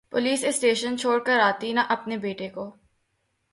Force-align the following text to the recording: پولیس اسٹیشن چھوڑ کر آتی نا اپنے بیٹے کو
پولیس 0.09 0.43
اسٹیشن 0.43 0.97
چھوڑ 0.97 1.17
کر 1.19 1.39
آتی 1.39 1.71
نا 1.73 1.85
اپنے 1.89 2.17
بیٹے 2.17 2.49
کو 2.49 2.69